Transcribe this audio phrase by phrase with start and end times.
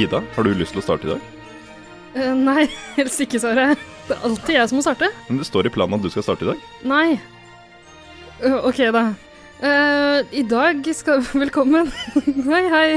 [0.00, 1.24] Ida, har du lyst til å starte i dag?
[2.14, 2.62] Uh, nei,
[2.98, 3.74] helst ikke, Sara.
[4.08, 5.10] Det er alltid jeg som må starte.
[5.28, 6.62] Men det står i planen at du skal starte i dag.
[6.88, 7.18] Nei.
[8.40, 9.02] Uh, OK, da.
[9.60, 11.92] Uh, I dag skal Velkommen.
[12.48, 12.88] hei, hei.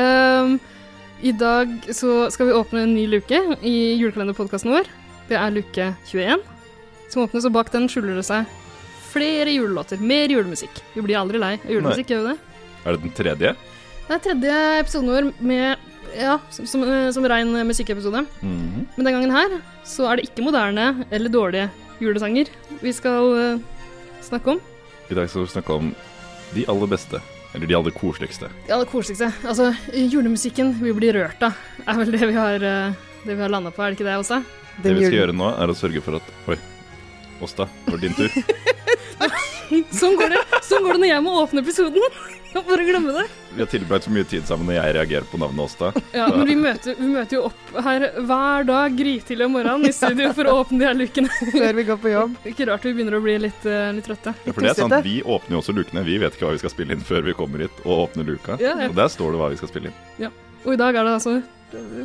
[0.00, 0.56] Ehm,
[1.20, 4.88] I dag så skal vi åpne en ny luke i julekalenderpodkasten vår.
[5.28, 6.40] Det er luke 21,
[7.12, 8.48] som åpnes, og bak den skjuler det seg
[9.12, 10.00] flere julelåter.
[10.00, 10.80] Mer julemusikk.
[10.96, 12.66] Vi blir aldri lei av julemusikk, gjør vi det?
[12.82, 13.56] Er det den tredje?
[14.08, 18.24] Det er tredje episoden vår med ja, som, som, som rein musikkepisode.
[18.40, 18.86] Mhm.
[18.96, 21.68] Men den gangen her så er det ikke moderne eller dårlige
[22.02, 22.50] julesanger
[22.82, 23.60] vi skal uh,
[24.24, 24.64] snakke om.
[25.10, 25.92] I dag skal vi snakke om
[26.54, 27.20] de aller beste.
[27.52, 28.48] Eller de aller koseligste.
[28.66, 29.28] De aller koseligste.
[29.44, 33.52] Altså, julemusikken vi blir rørt av, er vel det vi har, uh, det vi har
[33.52, 34.42] landa på, er det ikke det Åsta?
[34.82, 36.58] Det vi skal gjøre nå, er å sørge for at Oi.
[37.42, 38.30] Åsta, det var din tur.
[39.96, 42.22] Sånn går det Sånn går det når jeg må åpne episoden.
[42.52, 43.24] Bare glemme det.
[43.54, 45.92] Vi har tilbrakt så mye tid sammen når jeg reagerer på navnet Åsta.
[46.12, 49.92] Ja, men vi møter, vi møter jo opp her hver dag grytidlig om morgenen i
[49.96, 51.32] studio for å åpne de her lukene.
[51.54, 52.36] Før vi går på jobb.
[52.52, 54.34] Ikke rart vi begynner å bli litt, eh, litt trøtte.
[54.44, 56.04] Ja, for det er sant, Vi åpner jo også lukene.
[56.04, 58.60] Vi vet ikke hva vi skal spille inn før vi kommer hit og åpner luka.
[58.60, 58.92] Ja, ja.
[58.92, 60.32] Og der står det hva vi skal spille inn.
[60.62, 61.38] Og i dag er det altså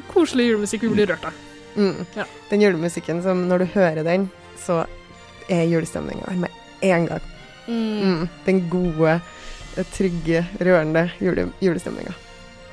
[0.09, 1.43] koselig julemusikk vi blir rørt av.
[1.75, 2.05] Mm.
[2.15, 2.25] Ja.
[2.49, 4.85] Den julemusikken som når du hører den, så
[5.51, 6.49] er julestemninga med
[6.81, 7.33] en gang.
[7.67, 8.27] Mm.
[8.45, 9.19] Den gode,
[9.75, 12.15] eh, trygge, rørende jule, julestemninga.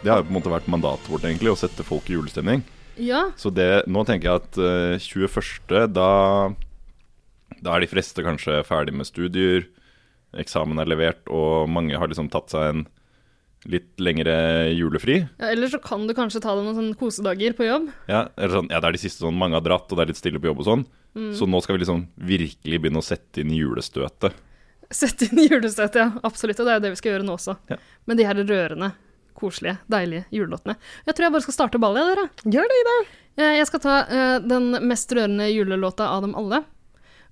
[0.05, 2.65] Det har jo på en måte vært mandatet vårt, egentlig, å sette folk i julestemning.
[3.01, 6.09] Ja, Så det, nå tenker jeg at uh, 21., da,
[7.59, 9.65] da er de fleste kanskje ferdig med studier,
[10.39, 12.85] eksamen er levert, og mange har liksom tatt seg en
[13.71, 14.35] litt lengre
[14.77, 15.23] julefri.
[15.41, 17.89] Ja, Eller så kan du kanskje ta deg noen sånne kosedager på jobb.
[18.11, 20.13] Ja, eller sånn, ja, det er de siste sånn mange har dratt, og det er
[20.13, 20.85] litt stille på jobb og sånn.
[21.39, 24.35] Så nå skal vi liksom virkelig begynne å sette inn julestøtet.
[24.95, 26.09] Sette inn julestøt, ja.
[26.27, 26.61] Absolutt.
[26.63, 27.57] Og det er jo det vi skal gjøre nå også.
[27.73, 27.79] Ja.
[28.11, 28.93] Med de her rørende,
[29.35, 30.77] koselige, deilige julelåtene.
[31.09, 32.27] Jeg tror jeg bare skal starte ballet, dere.
[32.55, 32.97] Gjør det, Ida!
[33.35, 36.63] Eh, Jeg skal ta uh, den mest rørende julelåta av dem alle.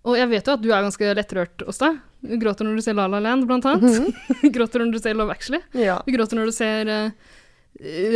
[0.03, 1.93] Og jeg vet jo at du er ganske lettrørt, Åsta.
[2.27, 4.11] Du gråter når du ser La La Land, blant annet.
[4.56, 5.62] gråter når du ser Love Actually.
[5.79, 6.00] Ja.
[6.03, 7.37] Du gråter når du ser uh,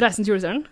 [0.03, 0.67] Reisen til julestjernen.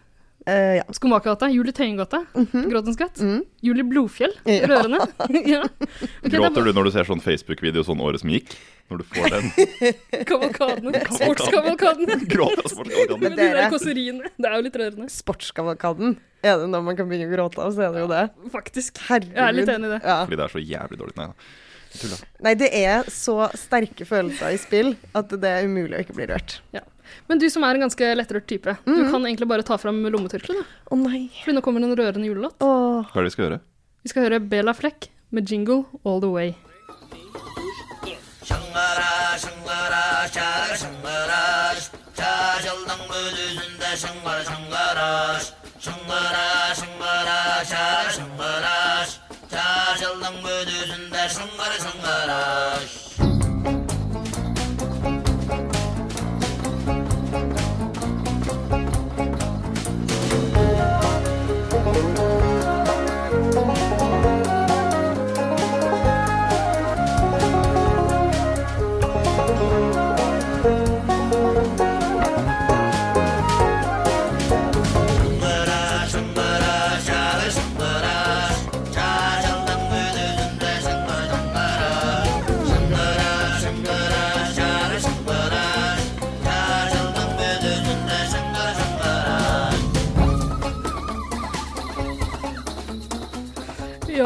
[0.46, 0.84] Eh, ja.
[0.92, 1.48] Skomakergata.
[1.48, 2.24] Jul i Tøyengata.
[2.52, 3.20] Gråtens skatt.
[3.20, 3.44] Mm.
[3.64, 4.34] Jul Blodfjell.
[4.44, 4.66] Ja.
[4.70, 5.00] Rørende.
[5.54, 5.62] ja.
[5.64, 8.52] Okay, er Gråter du når du ser sånn Facebook-video sånn året som gikk?
[8.92, 9.48] Når du får den?
[10.28, 11.00] Kavalkaden.
[11.08, 12.14] Sportskavalkaden.
[12.26, 13.20] Sportskavalkaden.
[13.24, 14.32] Med de der kåseriene.
[14.36, 15.08] Det er jo litt rørende.
[15.12, 16.18] Sportskavalkaden.
[16.44, 18.24] Er det når man kan begynne å gråte av, så er det jo det.
[18.52, 19.00] Faktisk.
[19.08, 19.38] Herregud.
[19.38, 20.02] Jeg er litt enig i det.
[20.04, 20.18] Ja.
[20.26, 21.16] Fordi det er så jævlig dårlig.
[21.22, 22.18] Nei da.
[22.42, 26.26] Nei, det er så sterke følelser i spill at det er umulig å ikke bli
[26.26, 26.58] rørt.
[27.30, 30.60] Men du som er en ganske lettrørt type, du kan egentlig bare ta fram lommetørkleet,
[30.60, 30.76] du.
[30.90, 31.26] oh, nei.
[31.42, 32.56] Fordi nå kommer det en rørende julelåt.
[32.64, 33.02] Oh.
[33.10, 33.62] Hva er det vi skal høre?
[34.04, 36.54] Vi skal høre Bela Fleck med Jingle All The Way.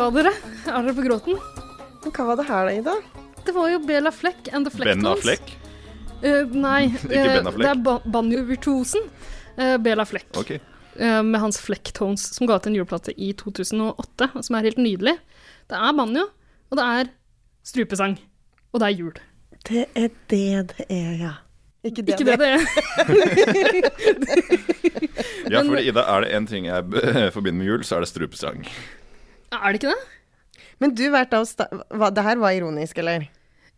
[0.08, 0.30] Ja, dere.
[0.64, 1.36] Er dere på gråten?
[2.00, 2.92] Men Hva var det her da, Ida?
[3.44, 5.18] Det var jo Bela Fleck and the Ben Flecktones.
[5.18, 5.50] Affleck?
[6.22, 7.60] Uh, nei, Ikke eh, Ben Affleck.
[7.60, 9.04] det er ba banjovirtuosen
[9.58, 10.30] uh, Bela Fleck.
[10.40, 10.62] Okay.
[10.96, 15.18] Uh, med hans Flecktones, som ga ut en juleplate i 2008, som er helt nydelig.
[15.68, 16.24] Det er banjo,
[16.72, 17.12] og det er
[17.68, 18.16] strupesang.
[18.72, 19.20] Og det er jul.
[19.68, 21.34] Det er det det er, ja.
[21.84, 22.60] Ikke det Ikke det det er.
[25.48, 26.84] Ja, for Ida, er det én ting jeg
[27.36, 28.64] forbinder med jul, så er det strupesang.
[29.52, 30.62] Er det ikke det?
[30.78, 31.48] Men du vet av
[31.90, 33.26] hva, det her var ironisk, eller?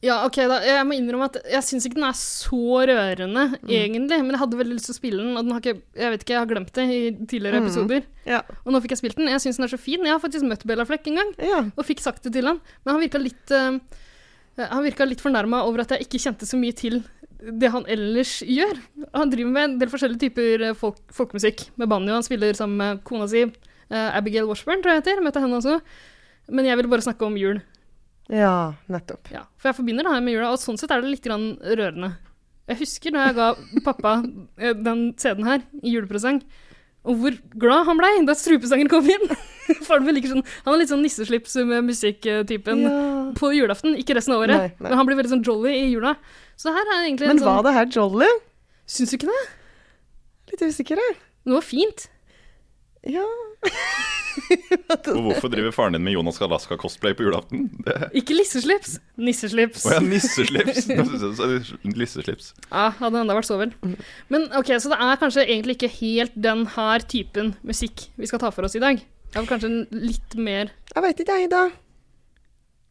[0.01, 0.57] Ja, ok, da.
[0.65, 4.17] Jeg må innrømme at jeg syns ikke den er så rørende, egentlig.
[4.23, 6.23] Men jeg hadde veldig lyst til å spille den, og den har ikke Jeg vet
[6.25, 8.07] ikke, jeg har glemt det i tidligere episoder.
[8.25, 8.41] Ja.
[8.65, 9.29] Og nå fikk jeg spilt den.
[9.29, 10.01] Jeg syns den er så fin.
[10.09, 11.61] Jeg har faktisk møtt Bella Fleck en gang, Ja.
[11.69, 12.63] og fikk sagt det til han.
[12.85, 13.77] Men han virka litt uh,
[14.61, 17.03] Han virka litt fornærma over at jeg ikke kjente så mye til
[17.41, 18.81] det han ellers gjør.
[19.15, 22.13] Han driver med en del forskjellige typer eh, folk, folkemusikk med banjo.
[22.19, 23.47] Han spiller sammen med kona si,
[23.91, 25.21] Abigail Washburn, tror jeg heter.
[25.25, 25.81] Møtte henne også.
[26.51, 27.61] Men jeg ville bare snakke om jul.
[28.31, 29.31] ja, nettopp.
[29.35, 31.57] Ja, for jeg forbinder det her med jula, og sånn sett er det litt grann
[31.63, 32.13] rørende.
[32.71, 33.47] Jeg husker da jeg ga
[33.89, 34.13] pappa
[34.59, 36.39] eh, den CD-en her i julepresang,
[37.03, 39.25] og hvor glad han blei da strupesangen kom inn.
[39.87, 42.95] Faren min liker sånn, Han er litt sånn nisseslips med musikktypen Ja.
[43.39, 44.57] på julaften, ikke resten av året.
[44.59, 44.89] Nei, nei.
[44.91, 46.15] Men han blir veldig sånn jolly i jula.
[46.61, 48.29] Så her er egentlig Men en sånn var det her jolly?
[48.91, 49.45] Syns du ikke det?
[50.53, 51.17] Litt usikker, jeg.
[51.47, 52.09] Det var fint.
[53.09, 53.25] Ja.
[53.61, 57.67] Og hvorfor driver faren din med Jonas Alaska-cosplay på julaften?
[57.85, 57.97] Det...
[58.21, 59.85] Ikke lisseslips, nisseslips.
[59.87, 60.89] Å ja, nisseslips!
[62.01, 62.53] Lisseslips.
[62.71, 63.75] Ja, hadde enda vært så vel.
[64.33, 68.43] Men ok, så det er kanskje egentlig ikke helt den her typen musikk vi skal
[68.43, 69.03] ta for oss i dag.
[69.31, 71.69] Det er vel kanskje litt mer Jeg veit ikke, jeg, da.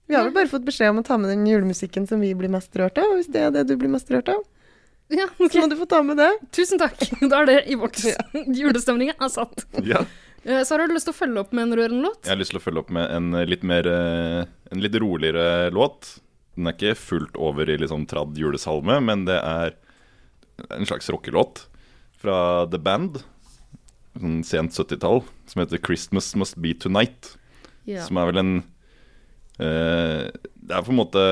[0.10, 2.50] Vi har vel bare fått beskjed om å ta med den julemusikken som vi blir
[2.50, 3.12] mest rørt av.
[3.18, 4.40] Hvis det er det du blir mest rørt av,
[5.14, 6.30] Ja, så må du få ta med det.
[6.56, 6.98] Tusen takk.
[7.30, 8.08] Da er det i boks.
[8.34, 9.68] Julestemninga er satt.
[9.86, 10.06] Ja.
[10.44, 12.24] Eh, Så har du lyst til å følge opp med en rørende låt?
[12.24, 15.72] Jeg har lyst til å følge opp med en litt mer eh, En litt roligere
[15.74, 16.20] låt.
[16.56, 19.76] Den er ikke fullt over i liksom trad julesalme, men det er
[20.76, 21.64] en slags rockelåt
[22.20, 23.22] fra The Band.
[24.20, 27.38] Sånn sent 70-tall, som heter 'Christmas Must Be Tonight'.
[27.88, 28.04] Ja.
[28.06, 28.54] Som er vel en
[29.58, 31.24] eh, Det er på en måte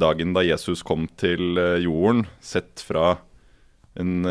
[0.00, 3.18] dagen da Jesus kom til eh, jorden, sett fra
[3.94, 4.24] en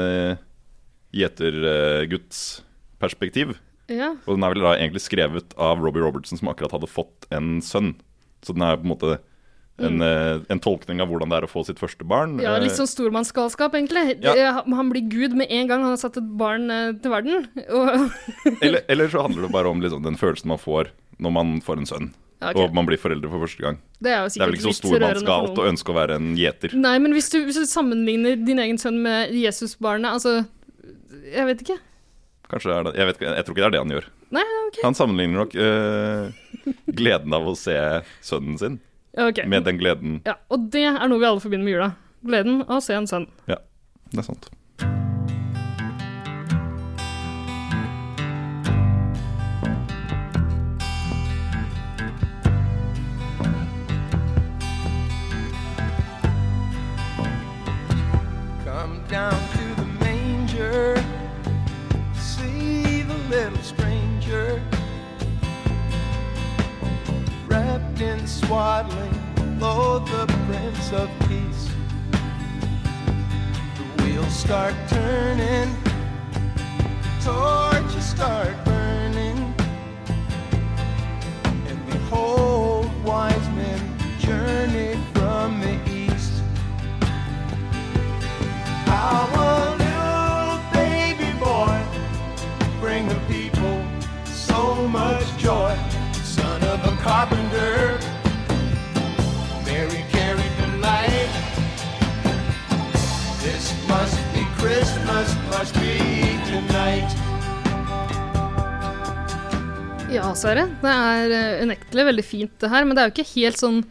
[1.14, 2.64] gjeterguds
[3.00, 3.54] perspektiv.
[3.94, 4.14] Ja.
[4.26, 7.58] Og den er vel da egentlig skrevet av Robbie Robertson, som akkurat hadde fått en
[7.64, 7.94] sønn.
[8.44, 9.20] Så den er på en måte
[9.82, 10.46] en, mm.
[10.54, 12.36] en tolkning av hvordan det er å få sitt første barn.
[12.44, 14.20] ja, litt Eh, sånn stormannsgalskap, egentlig.
[14.22, 14.36] Ja.
[14.38, 17.48] Eh, Han blir gud med en gang han har satt et barn eh, til verden.
[18.62, 20.92] Eller, eller så handler det bare om liksom, den følelsen man får
[21.24, 22.12] når man får en sønn.
[22.44, 22.60] Okay.
[22.60, 23.78] Og man blir foreldre for første gang.
[24.04, 26.76] det er Det er vel ikke så stormannsgalt å ønske å være en gjeter.
[26.76, 30.44] Nei, men hvis du, hvis du sammenligner din egen sønn med Jesusbarnet, altså
[31.24, 31.78] Jeg vet ikke.
[32.54, 32.94] Kanskje det er det.
[33.00, 34.08] Jeg, vet, jeg tror ikke det er det han gjør.
[34.38, 34.80] Nei, ok.
[34.84, 37.78] Han sammenligner nok eh, gleden av å se
[38.26, 38.80] sønnen sin
[39.18, 39.48] okay.
[39.50, 41.94] med den gleden Ja, og det er noe vi alle forbinder med jula.
[42.24, 43.26] Gleden av å se en sønn.
[43.50, 43.58] Ja,
[44.12, 44.52] det er sant.
[68.84, 71.70] Swaddling, lo, oh, the Prince of Peace.
[73.78, 75.76] The wheels start turning,
[77.24, 79.54] torches start burning,
[81.68, 83.80] and behold, wise men
[84.20, 86.42] journey from the east.
[88.86, 89.43] How
[105.04, 105.98] Christmas, must be
[106.48, 107.12] tonight.
[110.14, 110.64] Ja, Sverre.
[110.80, 112.86] Det er eh, unektelig veldig fint, det her.
[112.88, 113.82] Men det er jo ikke helt sånn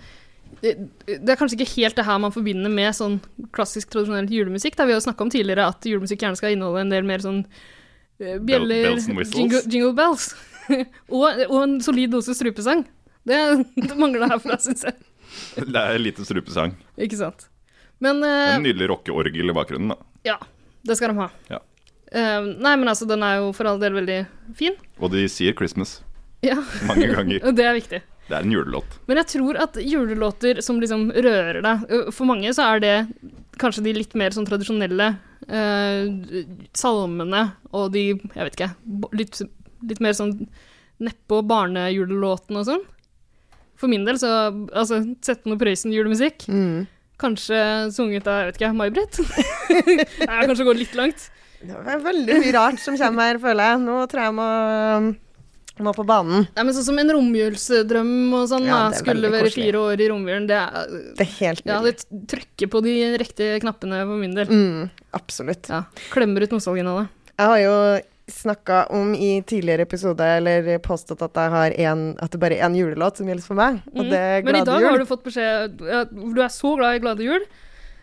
[0.62, 0.72] det
[1.04, 3.18] det er kanskje ikke helt det her man forbinder med sånn
[3.52, 4.78] klassisk, tradisjonell julemusikk.
[4.78, 7.42] Da vi har snakka om tidligere at julemusikk gjerne skal inneholde en del mer sånn
[7.42, 10.30] eh, bjeller, bells jingle, jingle bells.
[11.12, 12.86] og, og en solid dose strupesang.
[13.28, 13.42] Det,
[13.90, 14.96] det mangler her for deg, syns jeg.
[15.60, 16.72] Det er lite strupesang.
[16.96, 17.50] Ikke sant.
[18.02, 19.92] Men uh, En nydelig rockeorgel i bakgrunnen.
[19.92, 20.12] da.
[20.32, 20.40] ja,
[20.86, 21.28] det skal de ha.
[21.50, 21.60] Ja.
[22.12, 24.22] Eh, nei, men altså, den er jo for all del veldig
[24.58, 24.76] fin.
[25.00, 26.00] Og de sier 'Christmas'
[26.42, 26.58] Ja,
[26.88, 27.38] mange ganger.
[27.46, 28.02] og det er viktig.
[28.28, 28.98] Det er en julelåt.
[29.06, 32.94] Men jeg tror at julelåter som liksom rører deg For mange så er det
[33.60, 35.08] kanskje de litt mer sånn tradisjonelle
[35.48, 36.06] eh,
[36.72, 38.70] salmene og de Jeg vet ikke.
[39.18, 39.42] Litt,
[39.82, 40.36] litt mer sånn
[41.02, 42.86] nedpå barnejulelåtene og sånn.
[43.78, 44.30] For min del så
[44.70, 46.46] Altså, sette noe Prøysen-julemusikk.
[46.48, 46.86] Mm.
[47.22, 47.58] Kanskje
[47.94, 49.18] sunget av, jeg vet ikke, May-Britt?
[49.86, 51.28] det er kanskje gå litt langt.
[51.62, 53.82] Det er veldig mye rart som kommer her, føler jeg.
[53.84, 54.46] Nå tror jeg jeg må,
[55.86, 56.48] må på banen.
[56.56, 58.10] Nei, men sånn som en romjulsdrøm
[58.40, 59.68] og sånn, Ja, skulle være korslig.
[59.70, 61.94] fire år i romjulen, det er Det er helt Ja, det
[62.34, 64.50] trykker på de riktige knappene for min del.
[64.50, 65.70] Mm, absolutt.
[65.70, 67.06] Ja, Klemmer ut nostalgien av det.
[67.38, 67.76] Jeg har jo
[68.30, 71.36] snakka om i tidligere episode, eller påstått at,
[71.78, 74.44] en, at det bare er én julelåt som gjelder for meg, og det er Mm.
[74.46, 74.88] Men i dag jul.
[74.90, 77.42] har du fått beskjed ja, Du er så glad i Glade jul.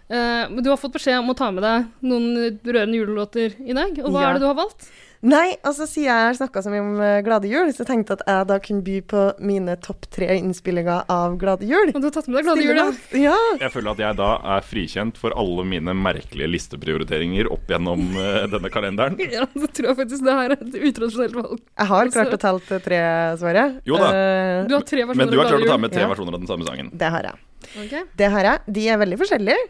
[0.10, 3.74] eh, men du har fått beskjed om å ta med deg noen rørende julelåter i
[3.74, 3.98] dag.
[4.04, 4.30] Og hva Ja.
[4.30, 4.90] er det du har valgt?
[5.20, 8.22] Nei, altså siden jeg har snakka så mye om eh, Glade jul, så tenkte jeg
[8.22, 11.90] at jeg da kunne by på mine topp tre innspillinger av Glade jul.
[11.92, 12.86] Og du har tatt med deg Glade jul, ja.
[13.20, 13.34] Ja.
[13.66, 18.46] Jeg føler at jeg da er frikjent for alle mine merkelige listeprioriteringer opp gjennom uh,
[18.54, 19.20] denne kalenderen.
[19.40, 21.60] Ja, så tror jeg faktisk det her er et utradisjonelt valg.
[21.60, 23.02] Jeg har klart å telle til tre,
[23.44, 23.66] Sverre.
[23.92, 24.08] Jo da.
[24.16, 26.10] Uh, Du har tre versjoner Men du har klart å ta med tre Ja.
[26.14, 26.90] versjoner av den samme sangen.
[26.96, 27.44] det har jeg.
[27.86, 28.06] Okay.
[28.18, 28.64] Det har jeg.
[28.80, 29.68] De er veldig forskjellige.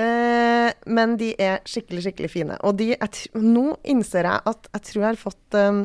[0.00, 2.58] Eh, men de er skikkelig, skikkelig fine.
[2.66, 2.92] Og de,
[3.38, 5.84] nå innser jeg at jeg tror jeg har fått um,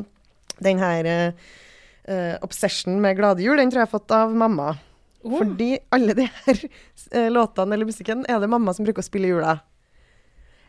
[0.64, 4.74] den her uh, obsession med glade jul, den tror jeg har fått av mamma.
[5.22, 5.40] Oh.
[5.40, 9.30] Fordi alle de her uh, låtene eller musikken er det mamma som bruker å spille
[9.30, 9.58] i jula.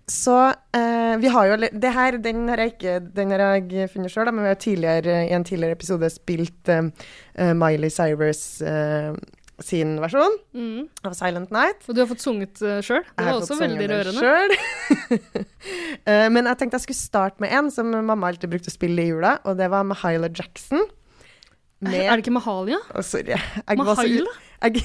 [0.10, 4.10] Så uh, vi har jo Det her, den har jeg ikke Den har jeg funnet
[4.10, 6.72] sjøl, men vi har tidligere, i en tidligere episode spilt
[7.38, 8.41] Miley Cyrus
[9.66, 10.88] sin versjon Mm.
[11.04, 11.84] av Silent Night.
[11.89, 13.04] Og du har fått sunget uh, sjøl.
[13.18, 14.56] Det var også veldig rørende.
[16.08, 19.04] uh, Men jeg tenkte jeg skulle starte med en som mamma alltid brukte å spille
[19.04, 20.86] i jula, og det var Mahaila Jackson.
[21.80, 22.80] Med, Er det ikke Mahalia?
[22.92, 23.38] Oh, sorry.
[23.38, 24.34] Jeg Mahaila?
[24.66, 24.84] Jeg,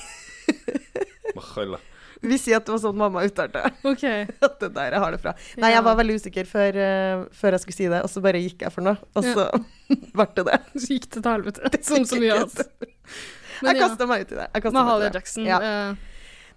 [1.39, 1.81] Mahaila.
[2.25, 4.29] vi sier at det var sånn mamma uttalte okay.
[4.47, 5.33] at det der jeg har det fra.
[5.61, 8.43] Nei, jeg var veldig usikker før, uh, før jeg skulle si det, og så bare
[8.45, 9.49] gikk jeg for noe, og så
[10.15, 10.61] ble det det.
[10.79, 11.73] Så gikk det til helvete.
[11.91, 12.95] Som så mye annet.
[13.63, 14.73] Jeg kasta meg ut i det.
[14.73, 15.15] Mahalia det.
[15.21, 15.45] Jackson.
[15.47, 15.61] Ja.
[15.61, 15.95] eh,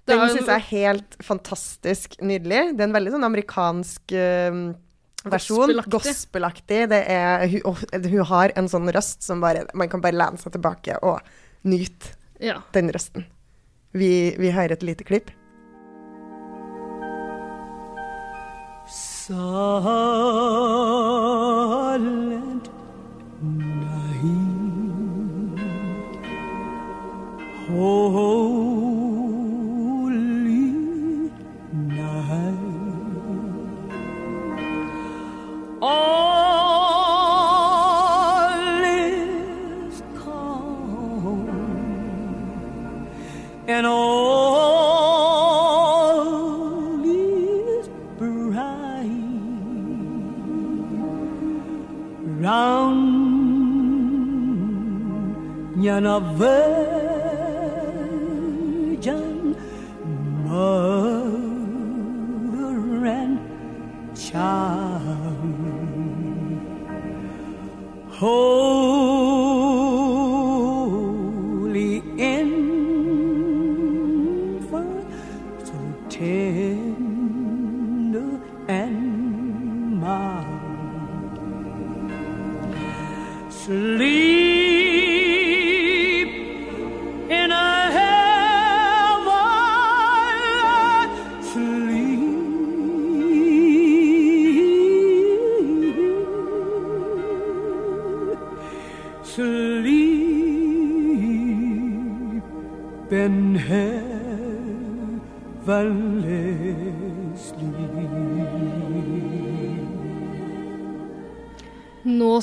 [0.07, 2.61] Den jo- syns jeg er helt fantastisk nydelig.
[2.77, 4.73] Det er en veldig sånn amerikansk uh,
[5.27, 5.67] versjon.
[5.67, 5.91] Gospelaktig.
[5.97, 6.81] Gospelaktig.
[6.89, 7.75] Det er, hun,
[8.07, 11.19] hun har en sånn røst som bare Man kan bare lene seg tilbake og
[11.67, 12.61] nyte Ja.
[12.73, 13.25] den røsten.
[13.97, 15.31] Vi, vi hører et lite klipp.
[21.27, 22.56] silent
[27.67, 27.83] Holy
[31.73, 32.57] night.
[35.81, 37.23] All
[38.85, 41.49] is calm
[43.67, 44.23] and all
[47.03, 49.11] is bright
[52.39, 53.17] round
[55.75, 56.17] Yana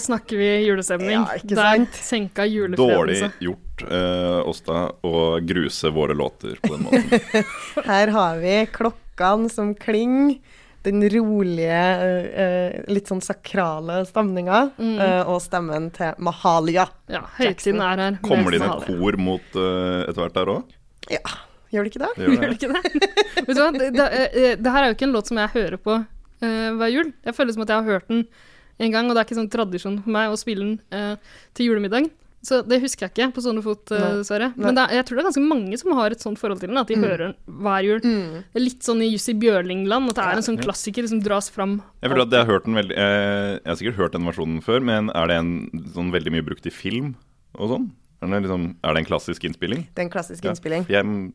[0.05, 1.17] snakker vi julestemning.
[1.17, 1.95] Ja, ikke sant?
[1.95, 2.47] Der senka
[2.79, 7.49] Dårlig gjort, eh, Åsta, å gruse våre låter på den måten.
[7.89, 10.37] Her har vi klokkene som klinger.
[10.85, 11.77] Den rolige,
[12.37, 14.59] eh, litt sånn sakrale stemninga.
[14.77, 14.99] Mm.
[15.01, 16.85] eh, og stemmen til Mahalia.
[17.09, 18.19] Ja, høytiden er her.
[18.27, 20.75] Kommer det inn et kor mot uh, etter hvert der òg?
[21.09, 21.39] Ja,
[21.73, 22.11] gjør det ikke det?
[22.19, 22.57] Det gjør Gjør det.
[22.59, 23.47] ikke det?
[23.47, 25.55] Vet du hva, det, det, eh, det her er jo ikke en låt som jeg
[25.57, 27.15] hører på eh, hver jul.
[27.25, 28.27] Jeg føler som at jeg har hørt den
[28.79, 31.17] en gang, og det er ikke sånn tradisjon for meg å spille den eh,
[31.55, 32.11] til julemiddag.
[32.45, 34.51] Så det husker jeg ikke på sånne fot, dessverre.
[34.53, 34.67] Nei.
[34.67, 36.69] Men det er, jeg tror det er ganske mange som har et sånt forhold til
[36.69, 38.03] den, at de hører den hver jul.
[38.05, 38.35] Mm.
[38.53, 41.49] Det er litt sånn i Jussi Bjørling-land, at det er en sånn klassiker som dras
[41.55, 41.79] fram.
[42.05, 44.61] Jeg føler at jeg har hørt den veldig eh, Jeg har sikkert hørt den versjonen
[44.67, 45.55] før, men er det en
[45.97, 47.15] sånn veldig mye brukt i film
[47.57, 47.89] og sånn?
[48.21, 49.87] Er det, liksom, er det en klassisk innspilling?
[49.97, 50.53] Det er en klassisk Ja.
[50.53, 50.85] innspilling.
[50.93, 51.33] Jeg m-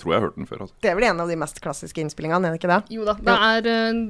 [0.00, 0.64] tror jeg har hørt den før.
[0.66, 0.76] Altså.
[0.84, 2.80] Det er vel en av de mest klassiske innspillingene, er det ikke det?
[2.96, 4.00] Jo da, det er, eh,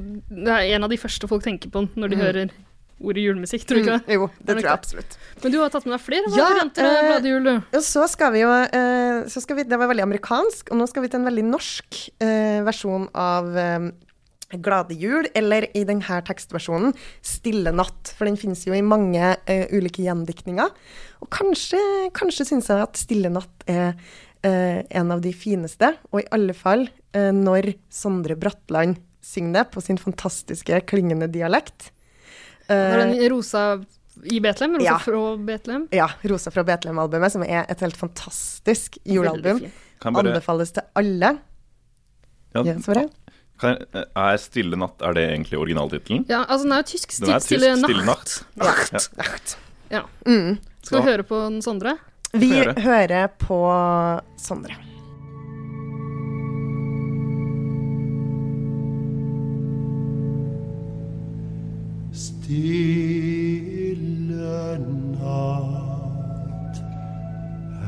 [0.47, 2.57] det er en av de første folk tenker på når de hører
[2.97, 4.07] ordet julemusikk, tror du ikke det?
[4.07, 5.19] Mm, jo, det det tror jeg absolutt.
[5.43, 7.79] Men du har tatt med deg flere Ja, varianter av eh, Glade du.
[7.85, 11.05] Så skal vi jo eh, så skal vi, Det var veldig amerikansk, og nå skal
[11.05, 13.91] vi til en veldig norsk eh, versjon av eh,
[14.63, 19.67] Glade jul, eller i denne tekstversjonen Stille natt, for den finnes jo i mange eh,
[19.75, 20.71] ulike gjendiktninger.
[21.21, 21.81] Og kanskje,
[22.17, 23.99] kanskje syns jeg at Stille natt er
[24.45, 29.71] eh, en av de fineste, og i alle fall eh, når Sondre Bratland synger det
[29.73, 31.91] på sin fantastiske klingende dialekt.
[32.69, 33.81] Det er Eh, den rosa
[34.25, 34.99] i Betlehem, rosa Ja.
[34.99, 35.89] fra Betlehem.
[35.93, 39.61] ja, 'Rosa fra Betlehem'-albumet, som er et helt fantastisk julealbum.
[40.03, 41.39] Bare, Anbefales til alle.
[42.55, 43.09] ja, Ja, Sverre?
[43.61, 46.25] kan jeg, er 'Stille natt' er det egentlig originaltittelen?
[46.29, 47.21] Ja, altså den er jo tysk.
[47.21, 48.45] Den er tysk, Stille Stille natt.
[48.57, 49.11] natt.
[49.17, 49.57] Nacht.
[49.91, 50.03] Ja.
[50.27, 50.59] Mm.
[50.83, 51.99] Skal vi høre på den Sondre?
[52.33, 52.51] Vi
[52.83, 53.61] hører på
[54.39, 54.75] Sondre.
[62.17, 64.79] Stille
[65.21, 66.77] natt,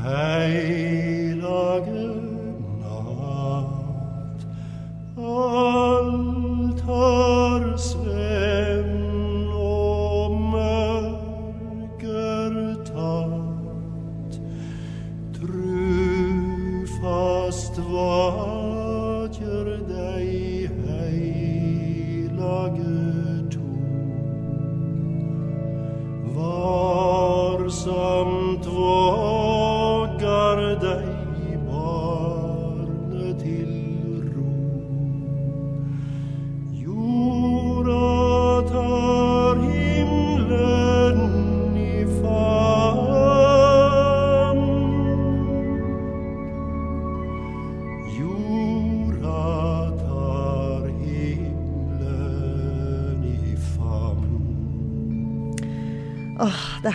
[0.05, 2.05] heilage
[2.83, 4.43] natt,
[5.19, 7.38] alt har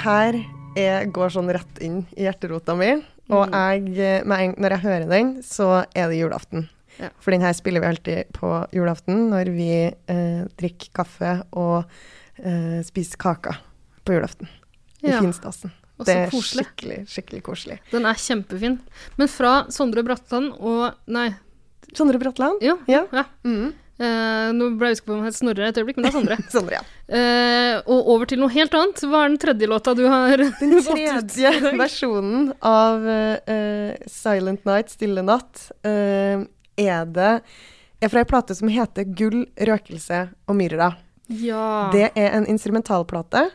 [0.03, 0.37] her
[0.79, 2.91] er, går sånn rett inn i hjerterota mi.
[3.33, 6.67] Og jeg, eh, når jeg hører den, så er det julaften.
[6.99, 7.09] Ja.
[7.23, 11.85] For den her spiller vi alltid på julaften når vi eh, drikker kaffe og
[12.37, 13.61] eh, spiser kaker
[14.05, 14.49] på julaften.
[15.03, 15.19] I Ja.
[15.23, 15.71] finstasen.
[16.03, 16.65] Det er koselig.
[16.67, 17.79] skikkelig, skikkelig koselig.
[17.91, 18.79] Den er kjempefin.
[19.17, 21.29] Men fra Sondre Bratland og Nei,
[21.95, 22.59] Sondre Bratland?
[22.65, 22.77] jo.
[22.89, 23.05] Ja.
[23.13, 23.23] ja.
[23.45, 23.73] Mhm.
[24.01, 26.15] Eh, nå ble jeg usikker på om jeg het Snorre et øyeblikk, men det er
[26.15, 26.37] Sondre.
[26.55, 26.85] Sondre, ja.
[27.13, 29.03] uh, og over til noe helt annet.
[29.05, 35.25] Hva er den tredje låta du har Den tredje versjonen av uh, Silent Night, Stille
[35.25, 37.33] natt, er det
[38.03, 40.89] er fra ei plate som heter Gull, røkelse og myrra.
[41.29, 41.91] Ja.
[41.93, 43.45] Det er en instrumentalplate,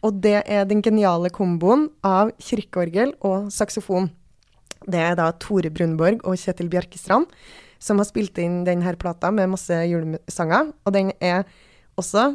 [0.00, 4.08] og det er den geniale komboen av kirkeorgel og saksofon.
[4.82, 7.30] Det er da Tore Brunborg og Kjetil Bjerkestrand
[7.80, 11.46] som har spilt inn denne plata med masse julesanger, og den er
[12.00, 12.26] også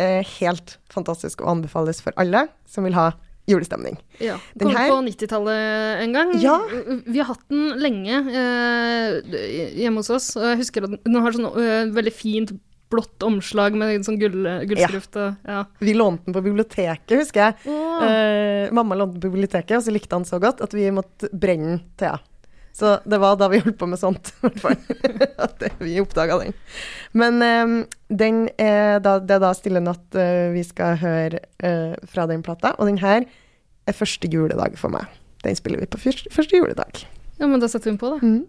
[0.00, 3.10] eh, helt fantastisk og anbefales for alle som vil ha
[3.50, 3.96] julestemning.
[4.22, 4.36] Ja.
[4.54, 6.30] Den Kom her- på 90-tallet en gang.
[6.38, 6.60] Ja.
[7.06, 9.16] Vi har hatt den lenge eh,
[9.82, 10.28] hjemme hos oss.
[10.38, 12.54] Og jeg husker at den har sånn eh, veldig fint
[12.92, 15.16] blått omslag med sånn gull, gullskrift.
[15.18, 15.62] Og, ja.
[15.82, 17.72] Vi lånte den på biblioteket, husker jeg.
[17.72, 18.02] Ja.
[18.06, 21.30] Eh, mamma lånte den på biblioteket, og så likte han så godt at vi måtte
[21.32, 22.28] brenne den til henne.
[22.82, 24.78] Så det var da vi holdt på med sånt, i hvert fall.
[25.46, 26.56] at vi oppdaga den.
[27.14, 27.74] Men um,
[28.10, 32.42] den er da, det er da Stille natt uh, vi skal høre uh, fra den
[32.42, 32.74] plata.
[32.82, 33.22] Og den her
[33.86, 35.06] er første juledag for meg.
[35.46, 37.04] Den spiller vi på første, første juledag.
[37.38, 38.18] ja, men da setter vi den på, da.
[38.18, 38.42] Mhm.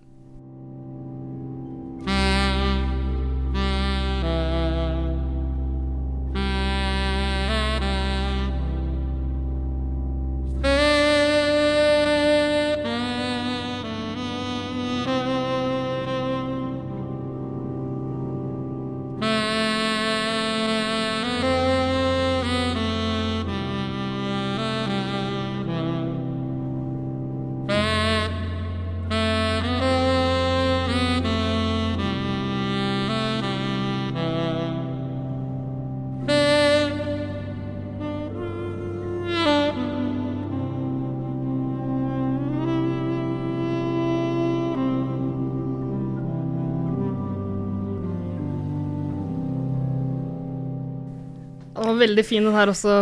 [51.94, 52.98] Var veldig fin, den her også,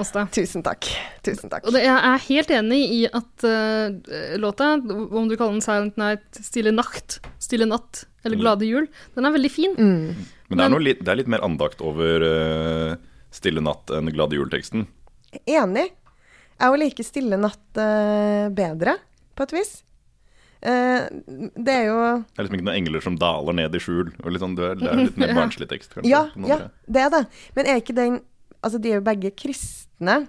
[0.00, 0.26] Åsta.
[0.34, 0.88] Tusen takk.
[1.26, 1.66] Tusen takk.
[1.66, 5.98] Og det, jeg er helt enig i at uh, låta, om du kaller den Silent
[6.00, 9.76] Night, Stille Nacht, Stille Natt eller Glade Jul, den er veldig fin.
[9.78, 10.26] Mm.
[10.48, 12.96] Men det er, noe litt, det er litt mer andakt over uh,
[13.34, 14.86] Stille natt enn Glade jul-teksten.
[15.44, 15.88] Enig.
[16.56, 18.96] Jeg òg liker Stille natt uh, bedre,
[19.36, 19.74] på et vis.
[20.64, 21.04] Uh,
[21.52, 24.08] det er jo Det er liksom ikke noen engler som daler ned i skjul.
[24.22, 26.10] Og litt sånn, det, er, det er litt mer barnslig tekst, kanskje.
[26.10, 27.22] Ja, ja, det er det.
[27.58, 28.22] Men er ikke den
[28.62, 30.26] Altså, de er jo begge kristne.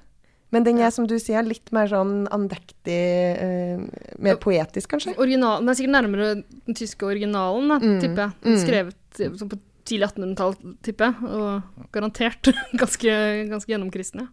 [0.55, 2.99] Men den er, som du sier, litt mer sånn andektig
[3.35, 3.81] uh,
[4.23, 5.15] Mer poetisk, kanskje?
[5.19, 8.35] Original, den er sikkert nærmere den tyske originalen, da, Mm, tipper jeg.
[8.47, 8.59] Mm.
[8.63, 10.53] Skrevet eh, på tidlig 1800-tall,
[10.85, 11.31] tipper jeg.
[11.31, 12.49] Og garantert
[12.81, 13.13] ganske,
[13.49, 14.25] ganske gjennomkristne.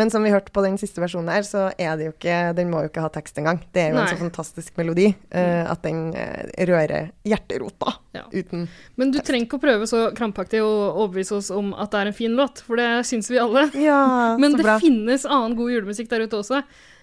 [0.00, 2.70] Men som vi hørte på den siste versjonen her, så er det jo ikke Den
[2.72, 3.60] må jo ikke ha tekst engang.
[3.72, 4.06] Det er jo Nei.
[4.08, 8.24] en så fantastisk melodi uh, at den eh, rører hjerterota Ja.
[8.32, 8.66] uten
[9.00, 10.70] Men du trenger ikke å prøve så krampaktig å
[11.04, 13.68] overbevise oss om at det er en fin låt, for det syns vi alle.
[13.88, 14.00] Ja,
[14.42, 14.78] Men det bra.
[14.82, 16.62] finnes annen god julemusikk der ute også.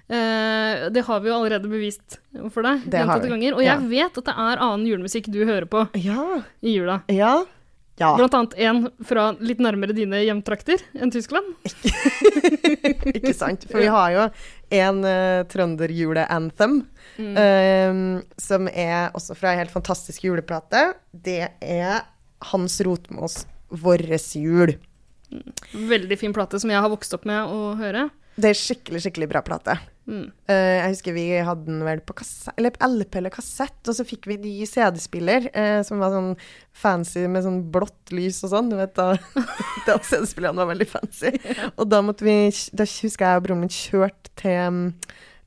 [0.10, 2.17] Uh, det har vi jo allerede bevist
[2.50, 3.54] for deg gjentatte ganger.
[3.54, 3.76] Og Ja.
[3.78, 6.41] jeg vet at det er annen julemusikk du hører på Ja.
[6.65, 7.04] i jula.
[7.13, 7.43] Ja.
[8.00, 8.14] Ja.
[8.18, 11.54] Blant annet en fra litt nærmere dine hjemtrakter enn Tyskland.
[13.14, 13.66] Ikke sant?
[13.70, 14.26] For vi har jo
[14.80, 16.82] en uh, trønderjule-anthem,
[17.20, 17.34] Mm.
[17.36, 20.94] um, som er også fra ei helt fantastisk juleplate.
[21.12, 22.06] Det er
[22.54, 24.78] Hans Rotmos 'Vårres jul'.
[25.74, 28.06] Veldig fin plate som jeg har vokst opp med å høre.
[28.40, 29.76] Det er skikkelig, skikkelig bra plate.
[30.10, 30.26] Mm.
[30.50, 34.06] Uh, jeg husker vi hadde den vel på kassett, eller LP eller kassett, og så
[34.08, 36.32] fikk vi ny CD-spiller uh, som var sånn
[36.74, 38.72] fancy med sånn blått lys og sånn.
[38.74, 39.12] Du vet da,
[39.88, 41.34] da CD-spillerne var veldig fancy.
[41.80, 42.38] Og da måtte vi
[42.76, 44.82] Da husker jeg og broren min kjørte til,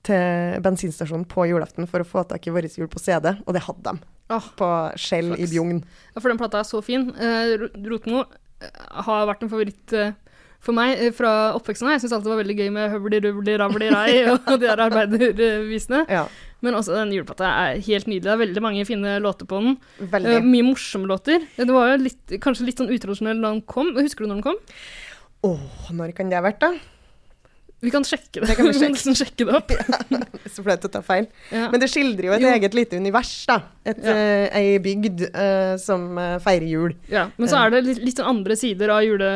[0.07, 3.65] til bensinstasjonen på julaften for å få tak i Vår jul på CD, og det
[3.67, 4.13] hadde de.
[4.33, 4.69] Oh, På
[5.01, 5.47] Skjell i.
[5.51, 5.83] Bjugn.
[6.15, 7.11] Ja, for den plata er så fin.
[7.19, 8.23] Uh, Rotmo
[8.63, 10.15] eh, har vært en favoritt eh,
[10.63, 11.89] for meg eh, fra oppveksten.
[11.89, 11.97] av.
[11.97, 16.05] Jeg syns alltid det var veldig gøy med høvli-ruvli-ravli-rai og de der arbeidervisene.
[16.13, 16.25] Ja,
[16.63, 18.25] Men også den juleplata er helt nydelig.
[18.29, 19.77] Det er veldig mange fine låter på den.
[20.13, 20.39] Veldig.
[20.47, 21.43] mye morsomme låter.
[21.59, 23.91] Det var litt, kanskje litt sånn utradisjonell da den kom.
[23.99, 24.61] Husker du når den kom?
[25.49, 26.73] Åh, når kan det ha vært, da?
[27.83, 28.47] Vi kan sjekke det.
[28.47, 28.93] Det kan vi sjekke.
[28.95, 29.73] nesten sjekke det opp.
[30.55, 31.27] Så flaut å ta feil.
[31.51, 31.67] Ja.
[31.73, 32.51] Men det skildrer jo et Jo.
[32.55, 33.57] eget lite univers, da.
[33.85, 34.13] Et, Ja.
[34.15, 36.95] eh, ei bygd uh, som eh, feirer jul.
[37.11, 39.31] Ja, men så er det litt, litt andre sider av jule,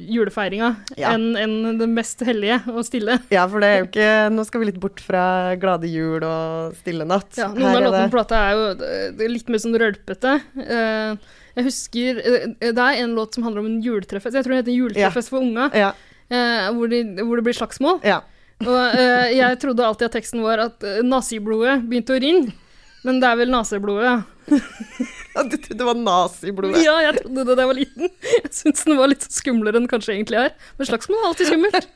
[0.00, 1.12] julefeiringa Ja.
[1.14, 3.18] enn en det mest hellige og stille.
[3.30, 6.74] Ja, for det er jo ikke Nå skal vi litt bort fra glade jul og
[6.80, 7.36] stille natt.
[7.38, 10.34] Ja, noen Her av låtene på plata er jo litt mer sånn rølpete.
[10.60, 12.20] Jeg husker
[12.60, 14.34] Det er en låt som handler om en juletrefest.
[14.38, 15.70] Jeg tror det heter Juletreffest for unga.
[15.74, 15.92] Ja,
[16.30, 18.00] hvor, de, hvor det blir slagsmål.
[18.06, 18.20] ja.
[18.60, 22.52] Og eh, jeg trodde alltid at teksten var at uh, naziblodet begynte å rinne.
[23.06, 24.18] Men det er vel naziblodet, ja.
[24.50, 26.82] Du trodde det var naziblodet?
[26.84, 28.10] Ja, jeg trodde det da jeg var liten.
[28.34, 30.52] Jeg syns den var litt skumlere enn den kanskje egentlig er.
[30.76, 31.88] Men slagsmål er alltid skummelt.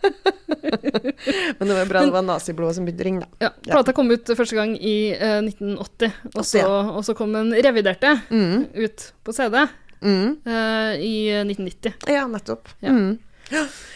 [1.58, 3.28] Men det var bra det var naziblodet som begynte å ringe, da.
[3.44, 6.64] Ja, Plata kom ut første gang i eh, 1980, og så,
[6.96, 8.64] og så kom den reviderte Mm.
[8.72, 9.66] ut på CD
[10.00, 10.36] Mm.
[10.48, 11.94] eh, i 1990.
[12.12, 12.72] Ja, nettopp.
[12.80, 12.92] Ja.
[12.96, 13.18] Mm.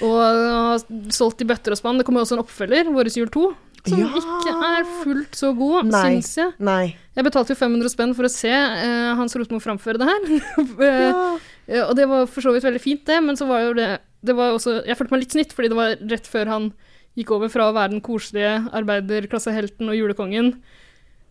[0.06, 1.98] Og har solgt i bøtter og spann.
[2.00, 3.44] Det kommer også en oppfølger, Våres jul 2,
[3.88, 4.08] som Ja.
[4.20, 6.02] ikke er fullt så god, Nei.
[6.20, 6.52] syns jeg.
[6.58, 6.96] Nei.
[7.16, 10.28] Jeg betalte jo 500 spenn for å se uh, Hans Rotmo framføre det her.
[10.88, 11.38] Eh, Ja.
[11.68, 13.98] Ja, og det var for så vidt veldig fint, det, men så var jo det,
[14.24, 16.70] det var også, Jeg følte meg litt snytt, fordi det var rett før han
[17.18, 20.54] gikk over fra å være den koselige arbeiderklassehelten og julekongen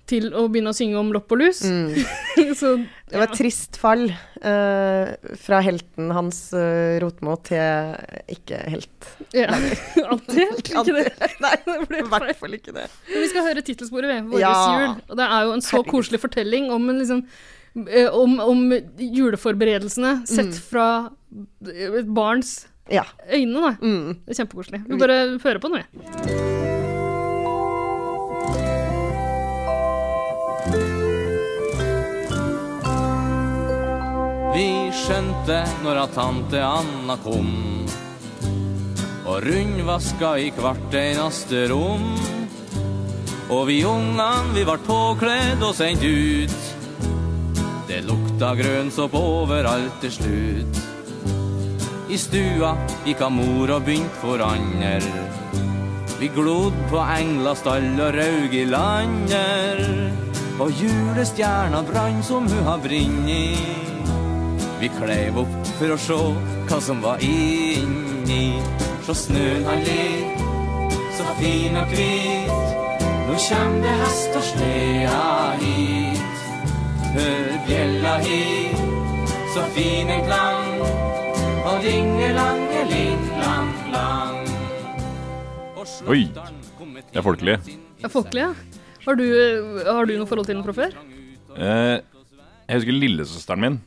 [0.07, 1.59] til å begynne å synge om lopp og lus.
[1.67, 1.91] Mm.
[2.59, 2.69] så
[3.07, 5.11] Det var et trist fall uh,
[5.43, 7.95] fra helten hans uh, Rotmo til
[8.31, 9.09] ikke helt.
[9.35, 9.49] ja.
[10.07, 11.05] Antihelt, ikke det?
[11.43, 11.53] Nei,
[11.99, 12.87] i hvert fall ikke det.
[13.11, 14.55] Men vi skal høre tittelsporet ved Våres Ja.
[14.79, 14.95] jul.
[15.11, 15.91] Og det er jo en så Herregud.
[15.97, 17.23] koselig fortelling om, en liksom,
[17.87, 18.63] eh, om, om
[18.97, 20.63] juleforberedelsene sett Mm.
[20.71, 20.87] fra
[21.99, 22.55] et barns
[22.89, 23.03] Ja.
[23.27, 23.59] øyne.
[23.59, 23.75] Da.
[23.83, 24.21] Mm.
[24.25, 24.85] Det kjempekoselig.
[24.87, 26.66] Vi bare hører på noe, vi.
[34.57, 37.49] Vi skjønte når at tante Anna kom
[39.27, 42.07] og rundvaska i hvert eneste rom.
[43.53, 46.57] Og vi ungene, vi vart påkledd og sendt ut.
[47.85, 50.81] Det lukta grønnsopp overalt til slutt.
[52.09, 52.73] I stua
[53.05, 55.05] gikk av mor og begynte for ander.
[56.17, 59.83] Vi glodd på englastall og raug i lander.
[60.57, 63.85] Og julestjerna brann som hun har brinni.
[64.81, 66.17] Vi kleiv opp for å sjå
[66.69, 68.59] hva som var inni.
[69.07, 70.27] Sjå snøen han lir,
[71.17, 72.51] så fin og hvit.
[73.27, 75.21] Nå kjem det hest og slea
[75.63, 76.45] hit.
[77.17, 80.85] Hør bjella hit, så fin en klang.
[81.67, 84.37] Og dingelange ling lang lang.
[86.07, 87.57] Oi, Det er folkelig.
[87.65, 87.77] det er folkelig.
[88.03, 88.53] Ja, folkelig, ja.
[89.07, 89.25] Har du,
[89.87, 90.93] har du noe forhold til den fra før?
[91.57, 91.99] Eh,
[92.67, 93.77] jeg husker lillesøsteren min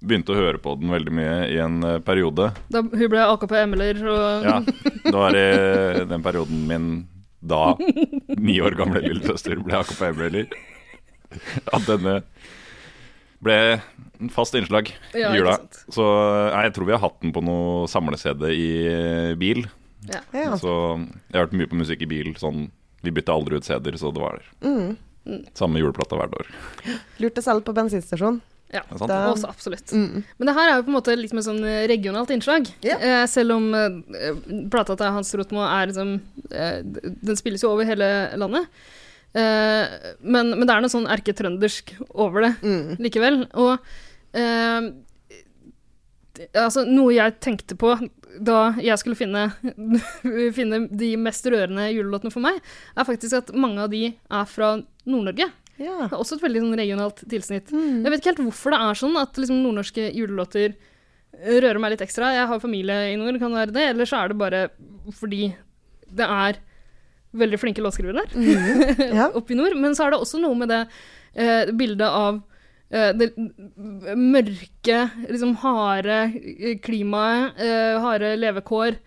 [0.00, 2.52] begynte å høre på den veldig mye i en eh, periode.
[2.70, 4.58] Da hun ble AKP-ML-er og Ja,
[5.04, 6.88] det var i den perioden min
[7.40, 7.72] da
[8.38, 10.48] ni år gamle lillesøster ble AKP-briller.
[11.74, 12.20] At denne
[13.44, 13.56] ble
[14.18, 15.56] en fast innslag i Ja, jula.
[15.94, 16.02] Så
[16.50, 19.64] nei, jeg tror vi har hatt den på noe samle-CD i eh, bil.
[20.08, 20.22] Ja.
[20.34, 20.56] Ja.
[20.58, 22.32] Så jeg har hørt mye på musikk i bil.
[22.40, 22.68] Sånn,
[23.06, 24.96] vi bytta aldri ut CD-er, så det var Mm.
[25.58, 26.46] samme juleplata hvert år.
[27.20, 28.38] Lurt å selge på bensinstasjon.
[28.70, 29.08] Ja, Det er sant.
[29.08, 29.92] Da- også absolutt.
[29.94, 32.68] Men det her er jo på en måte litt med sånn eh, regionalt innslag.
[32.84, 33.00] Yeah.
[33.22, 36.14] Eh, selv om eh, plata til Hans Rotmo er liksom
[36.52, 38.68] eh, Den spilles jo over hele landet.
[39.32, 42.52] Eh, men, men det er noe sånn erketrøndersk over det
[43.00, 43.46] likevel.
[43.56, 43.78] Og
[44.36, 44.90] eh,
[46.54, 47.94] altså, noe jeg tenkte på
[48.38, 49.46] da jeg skulle finne,
[50.58, 52.60] finne de mest rørende julelåtene for meg,
[52.94, 54.74] er faktisk at mange av de er fra
[55.08, 55.48] Nord-Norge.
[55.78, 55.96] Ja.
[56.08, 57.70] Det er også et veldig sånn regionalt tilsnitt.
[57.72, 60.74] Jeg vet ikke helt hvorfor det er sånn at liksom, nordnorske julelåter
[61.38, 62.32] rører meg litt ekstra.
[62.34, 63.84] Jeg har familie i nord, kan det være det.
[63.92, 64.62] Eller så er det bare
[65.14, 65.52] fordi
[66.08, 66.58] det er
[67.38, 69.26] veldig flinke låtskrivere der Ja.
[69.36, 69.76] oppe i nord.
[69.78, 70.80] Men så er det også noe med det
[71.36, 72.40] eh, bildet av
[72.90, 73.28] eh, det
[74.16, 78.98] mørke, liksom harde eh, klimaet, eh, harde levekår.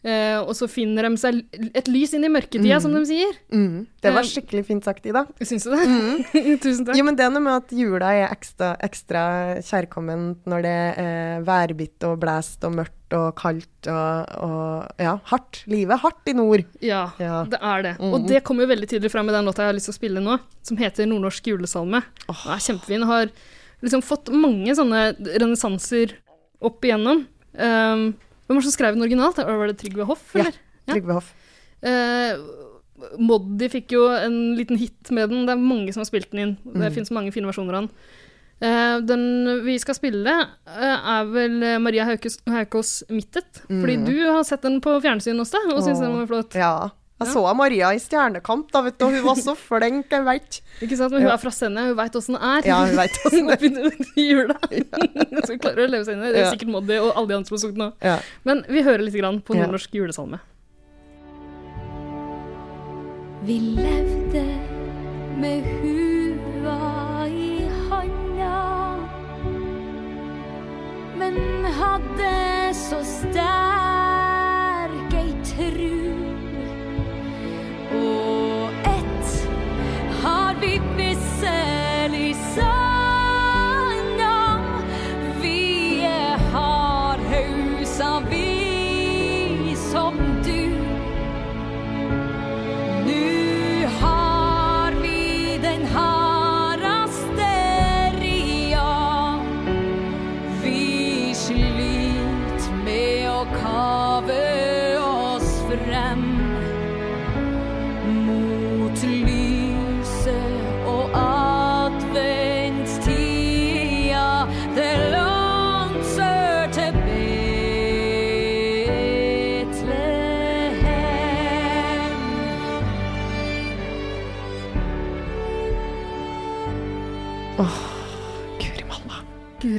[0.00, 1.42] Eh, og så finner de seg
[1.76, 3.34] et lys inn i mørketida, som de sier.
[3.52, 3.82] Mm.
[4.00, 5.26] Det var Eh, skikkelig fint sagt, Ida.
[5.44, 5.82] Syns du det?
[6.64, 6.96] Tusen takk.
[6.96, 9.24] Jo, men det er noe med at jula er ekstra, ekstra
[9.60, 10.72] kjærkomment når det
[11.04, 15.64] er værbitt og blæst og mørkt og kaldt og, og ja, hardt.
[15.68, 16.64] Livet er hardt i nord.
[16.80, 17.42] Ja, Ja.
[17.44, 17.94] det er det.
[18.00, 20.00] Og det kommer jo veldig tydelig fram i den låta jeg har lyst til å
[20.00, 22.00] spille nå, som heter 'Nordnorsk julesalme'.
[22.24, 23.04] Den er kjempefin.
[23.04, 23.28] Har
[23.82, 26.16] liksom fått mange sånne renessanser
[26.62, 27.26] opp igjennom.
[27.58, 28.14] Um,
[28.50, 29.38] hvem var det som skrev den originalt?
[29.38, 30.40] Var det Trygve Hoff, Ja.
[30.42, 30.58] eller?
[30.88, 30.94] Ja.
[30.96, 31.28] Trygve Hoff.
[31.86, 32.36] Eh,
[33.16, 35.46] Moddi fikk jo en liten hit med den.
[35.46, 36.56] Det er mange som har spilt den inn.
[36.74, 37.90] Det finnes mange fine versjoner av den.
[38.60, 39.22] Eh, den
[39.64, 40.34] vi skal spille,
[40.68, 43.06] eh, er vel Maria Haukås, 'Mittet'.
[43.08, 43.62] 'Mittet'.
[43.80, 46.54] Fordi du har sett den på fjernsyn også, og syns den var flott.
[46.54, 46.90] Ja.
[47.20, 47.32] Jeg Ja.
[47.34, 50.60] så Maria i Stjernekamp, da, vet du, hun var så flink, jeg vet.
[50.80, 51.12] Ikke sant?
[51.12, 51.34] Men hun Ja.
[51.34, 52.68] er fra Senja, hun veit åssen det er.
[52.70, 53.92] Ja, hun vet åssen det er.
[54.16, 54.56] i jula.
[55.44, 56.32] Så hun klarer å leve seg inn i det.
[56.32, 56.52] Det er Ja.
[56.54, 57.90] sikkert Moddi og alle de andre som har sunget nå.
[58.00, 58.16] Ja.
[58.44, 59.66] Men vi hører litt grann på Ja.
[59.66, 60.40] nordnorsk julesalme.
[63.44, 64.44] Vi levde
[65.40, 68.56] med hua i handa,
[71.20, 71.38] men
[71.80, 72.34] hadde
[72.76, 73.89] så sterk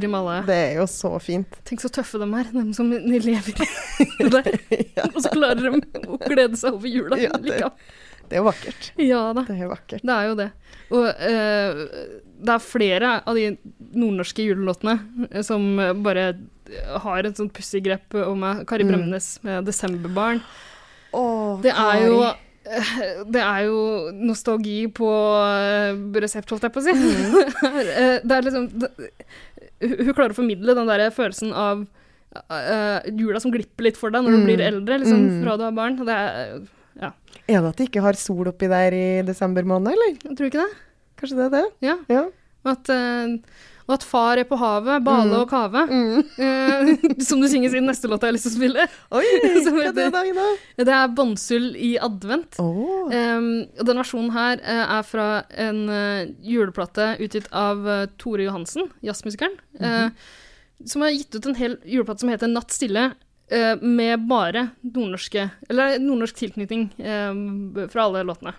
[0.01, 0.39] Guri malla.
[0.47, 1.57] Det er jo så fint.
[1.69, 3.53] Tenk så tøffe de er, de som lever
[4.33, 4.51] der.
[5.13, 7.19] Og så klarer de å glede seg over jula.
[7.21, 7.61] Ja, det-
[8.31, 8.85] Det er jo vakkert.
[8.97, 10.03] ja da, Det er vakkert.
[10.07, 10.49] det er jo det.
[10.91, 11.81] Og uh,
[12.41, 13.49] det er flere av de
[13.93, 14.93] nordnorske julelåtene
[15.29, 15.65] eh, som
[16.01, 16.29] bare
[17.03, 18.63] har et sånt pussig grep om meg.
[18.65, 18.93] Kari Mm.
[18.93, 20.41] Bremnes med 'Desemberbarn'.
[21.13, 22.93] Oh, Det er jo eh,
[23.27, 25.11] det er jo nostalgi på
[26.23, 26.93] resept, holdt jeg på å si.
[26.95, 28.23] Mm.
[28.27, 28.89] det er liksom det,
[29.81, 31.85] hun klarer å formidle den der følelsen av
[32.35, 34.45] uh, jula som glipper litt for deg når du Mm.
[34.47, 35.43] blir eldre, liksom, Mm.
[35.43, 35.97] fra du har barn.
[35.97, 36.61] Det er,
[37.01, 37.11] ja,
[37.49, 40.15] Er det at de ikke har sol oppi der i desember måned, eller?
[40.23, 40.71] jeg tror ikke det.
[41.17, 41.65] Kanskje det er det?
[41.81, 41.97] Ja.
[42.09, 42.23] Ja.
[42.65, 43.37] At, eh,
[43.91, 45.83] og at far er på havet, bale og kave.
[46.39, 46.91] Eh,
[47.27, 48.85] som du synger i den neste låta jeg har lyst til å spille.
[49.17, 49.23] Oi,
[49.67, 50.45] hva er det dagen da?
[50.79, 52.59] Det er Bånnsull i advent.
[52.63, 53.11] Oh.
[53.11, 55.27] Um, og den versjonen her uh, er fra
[55.59, 57.83] en uh, juleplate utgitt av
[58.21, 60.07] Tore Johansen, jazzmusikeren, eh,
[60.87, 63.11] som har gitt ut en hel juleplate som heter Natt stille,
[63.83, 67.33] med bare nordnorske Eller nordnorsk tilknytning eh,
[67.91, 68.53] fra alle låtene.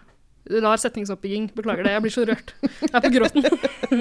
[0.50, 2.48] Rar setningsoppbygging, beklager det, jeg blir så rørt.
[2.82, 3.44] Jeg er på gråten.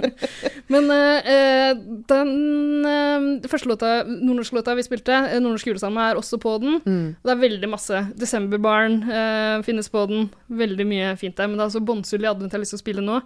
[0.74, 2.32] Men eh, eh, den
[2.90, 6.80] eh, første låta, nordnorske låta vi spilte, eh, Nordnorsk julesalme, er også på den.
[6.82, 7.08] Mm.
[7.22, 8.02] det er veldig masse.
[8.18, 10.30] Desemberbarn eh, finnes på den.
[10.50, 11.46] Veldig mye fint der.
[11.52, 13.20] Men det er altså Bånnsull i advent jeg har lyst til å spille nå.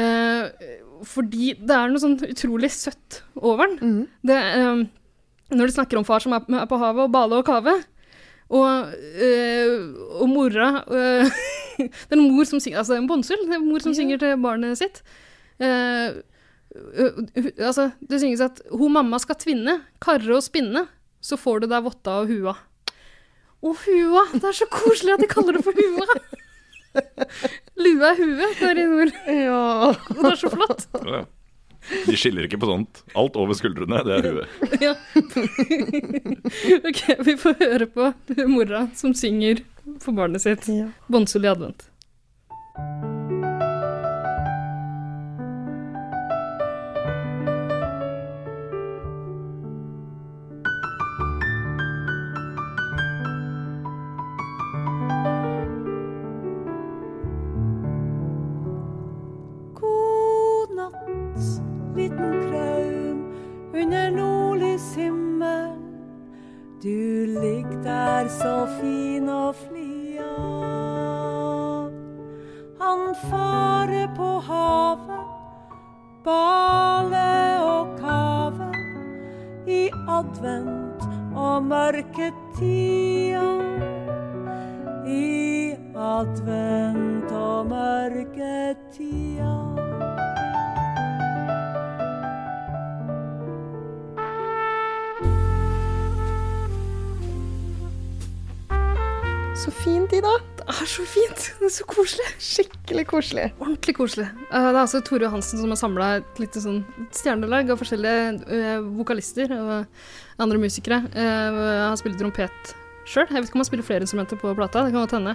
[0.00, 0.72] Eh,
[1.10, 4.04] fordi det er noe sånn utrolig søtt over den.
[4.24, 4.84] Det, eh,
[5.50, 7.76] når de snakker om far som er, er på havet, og bale og kave,
[8.50, 11.30] og, øh, og mora øh,
[11.80, 13.44] Det er en mor som synger Altså, det er en bonsul.
[13.46, 15.02] Det er en mor som synger til barnet sitt.
[15.60, 16.20] Uh,
[17.56, 20.86] altså, det synges at hun mamma skal tvinne, karre og spinne,
[21.20, 22.54] så får du deg votta og hua.
[23.60, 24.26] Å, hua!
[24.32, 26.20] Det er så koselig at de kaller det for hua!
[27.84, 29.12] Lua er huet der i nord.
[29.28, 29.60] Ja.
[29.88, 30.88] Og det er så flott.
[31.04, 31.24] Ja.
[32.06, 33.02] De skiller ikke på sånt.
[33.18, 34.48] Alt over skuldrene, det er huet.
[34.86, 34.94] Ja.
[36.90, 38.10] ok, vi får høre på
[38.50, 39.64] mora som synger
[40.00, 40.68] for barnet sitt.
[40.70, 40.90] Ja.
[41.10, 41.88] Bånnsull i advent.
[103.10, 103.50] Koselig.
[103.58, 104.28] Ordentlig koselig.
[104.48, 106.80] Uh, Det er altså Tore Johansen som har samla et lite sånn
[107.16, 109.74] stjernelag av forskjellige uh, vokalister og
[110.40, 111.02] andre musikere.
[111.12, 112.70] Eh, han spiller trompet
[113.04, 113.26] sjøl.
[113.28, 114.86] Jeg vet ikke om han spiller flere instrumenter på plata.
[114.86, 115.34] Det kan godt hende.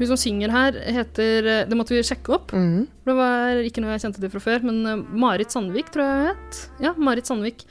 [0.00, 2.50] Hun som synger her, heter Det måtte vi sjekke opp.
[2.50, 2.88] Mm.
[3.06, 6.30] Det var ikke noe jeg kjente til fra før, men Marit Sandvik, tror jeg hun
[6.32, 6.62] het.
[6.82, 7.62] Ja, Marit Sandvik.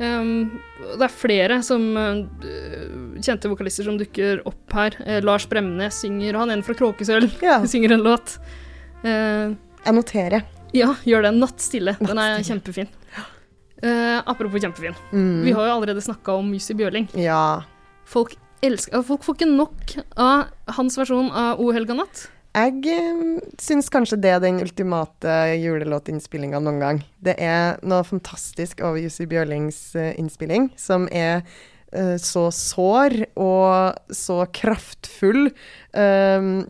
[0.00, 0.60] Um,
[0.96, 2.22] det er flere som uh,
[3.20, 4.96] kjente vokalister som dukker opp her.
[5.04, 7.58] Eh, Lars Bremnes synger, han en fra Kråkesølv Ja.
[7.68, 8.38] synger en låt.
[9.04, 9.52] Eh,
[9.84, 10.46] Jeg noterer.
[10.76, 11.34] ja, gjør det.
[11.36, 11.96] Natt stille.
[12.00, 12.48] Den er stille.
[12.54, 12.88] kjempefin.
[13.82, 14.96] Eh, apropos kjempefin.
[15.12, 15.42] Mm.
[15.44, 17.06] Vi har jo allerede snakka om Jussi Bjørling.
[17.16, 17.62] Ja.
[18.08, 18.34] Folk
[18.64, 22.26] elsker Folk får ikke nok av hans versjon av O helga natt.
[22.50, 23.18] Jeg eh,
[23.62, 27.02] syns kanskje det er den ultimate julelåtinnspillinga noen gang.
[27.22, 31.44] Det er noe fantastisk over Jussi Bjørlings eh, innspilling, som er
[31.94, 35.52] eh, så sår og så kraftfull.
[35.94, 36.66] Um,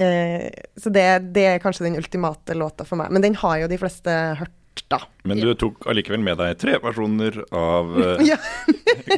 [0.00, 0.48] eh,
[0.80, 1.04] så det,
[1.36, 3.12] det er kanskje den ultimate låta for meg.
[3.12, 4.56] Men den har jo de fleste hørt,
[4.88, 5.02] da.
[5.28, 8.40] Men du tok allikevel med deg tre versjoner av uh, Ja.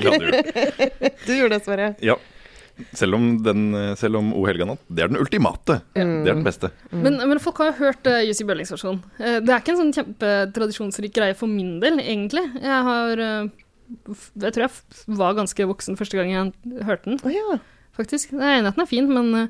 [0.03, 0.43] Glade.
[1.29, 1.93] Du gjorde det, Sverre.
[2.03, 2.19] Ja.
[2.97, 3.67] Selv om, den,
[4.01, 5.81] selv om O helga natt, det er den ultimate.
[5.95, 6.71] Det er den beste.
[6.91, 8.99] Men, men folk har jo hørt uh, Jussi Bjørlings versjon.
[9.21, 12.45] Uh, det er ikke en sånn kjempetradisjonsrik greie for min del, egentlig.
[12.63, 13.51] Jeg har uh,
[14.41, 17.59] Jeg tror jeg var ganske voksen første gang jeg hørte den, Oh, ja.
[17.99, 18.33] faktisk.
[18.33, 19.49] Jeg er enig i at den er fin, men eh,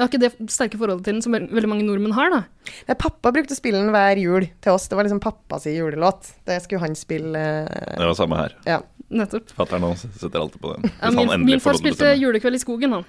[0.00, 2.40] jeg har ikke det sterke forholdet til den som veldig mange nordmenn har, da.
[2.88, 4.88] Nei, Pappa brukte å spille den hver jul til oss.
[4.88, 6.30] Det var liksom pappas julelåt.
[6.48, 7.36] Det skulle han spille.
[7.68, 8.56] eh, Det var samme her.
[8.64, 8.80] Ja.
[9.10, 9.52] Nettopp.
[9.58, 10.88] Fatter'n også setter alltid på den.
[10.88, 12.18] Hvis Ja, han min, endelig min får far lov til å spilte.
[12.20, 13.04] 'Julekveld i skogen', han.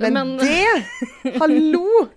[0.00, 2.08] Men, det Hallo!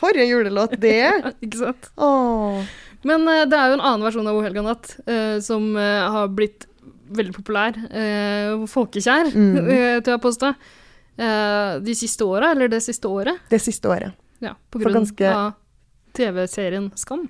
[0.00, 1.32] For en julelåt det er.
[1.44, 1.90] Ikke sant?
[2.00, 2.64] Åh.
[3.04, 6.08] Men eh, det er jo en annen versjon av O helga natt uh, som uh,
[6.14, 6.66] har blitt
[7.10, 7.74] veldig populær.
[7.90, 9.56] eh, folkekjær, Mm.
[10.06, 10.54] tør jeg påstå.
[11.18, 13.38] Eh, de siste åra, eller det siste året.
[13.50, 14.12] Det siste året.
[14.40, 15.52] Ja, på grunn ganske- av
[16.16, 17.28] TV-serien Skam.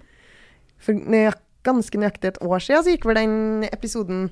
[0.78, 4.30] For nøyak, ganske nøyaktig et år siden så gikk vel den episoden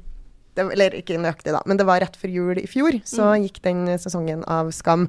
[0.55, 2.91] det, Eller ikke nøyaktig, da, men det var rett før jul i fjor.
[3.05, 3.43] Så Mm.
[3.47, 5.09] gikk den sesongen av Skam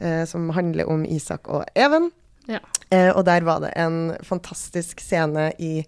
[0.00, 2.10] eh, som handler om Isak og Even.
[2.46, 2.60] Ja.
[2.92, 5.84] Eh, og der var det en fantastisk scene i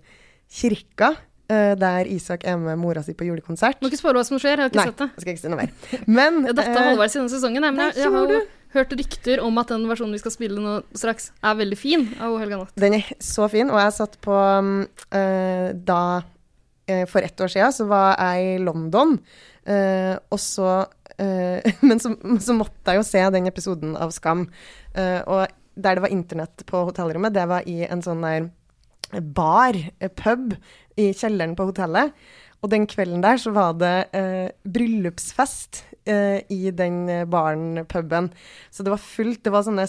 [0.50, 1.16] kirka.
[1.48, 3.80] Eh, der Isak er med mora si på julekonsert.
[3.82, 5.08] Må ikke spørre hva som skjer, jeg har ikke Nei, sett det.
[5.14, 6.06] jeg skal ikke si noe mer.
[6.06, 8.40] Men Jeg datta eh, halvveis i denne sesongen, men jeg, jeg har jo
[8.76, 12.34] hørt rykter om at den versjonen vi skal spille nå straks, er veldig fin av
[12.42, 12.74] helga natt.
[12.76, 14.34] Den er så fin, og jeg satt på
[15.16, 16.00] eh, Da
[17.10, 19.16] For ett år siden så var jeg i London,
[19.66, 20.68] eh, og så
[21.18, 24.46] eh, Men så, så måtte jeg jo se den episoden av Skam.
[24.94, 28.46] eh, og der det var internett på hotellrommet, det var i en sånn der
[29.20, 29.76] bar,
[30.16, 30.54] pub,
[30.96, 32.12] i kjelleren på hotellet.
[32.64, 38.30] Og den kvelden der så var det eh, bryllupsfest eh, i den baren, puben.
[38.70, 39.42] Så det var fullt.
[39.44, 39.86] Det var sånne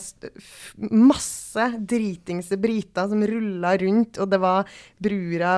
[0.91, 4.67] masse dritingse briter som rulla rundt, og det var
[5.01, 5.58] brura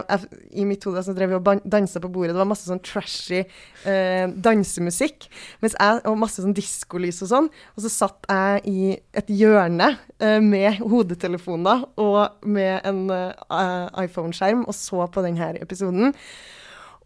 [0.51, 2.33] I mitt hode som drev og dansa på bordet.
[2.35, 5.29] Det var masse sånn trashy eh, dansemusikk.
[5.63, 7.49] Jeg, og masse sånn diskolys og sånn.
[7.75, 14.65] Og så satt jeg i et hjørne eh, med hodetelefoner og med en eh, iPhone-skjerm
[14.67, 16.15] og så på denne episoden.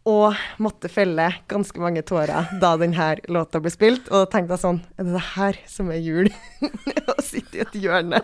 [0.05, 4.09] Og måtte felle ganske mange tårer da denne låta ble spilt.
[4.11, 6.27] Og da tenkte jeg sånn Er det det her som er jul?
[7.13, 8.19] Å sitte i et hjørne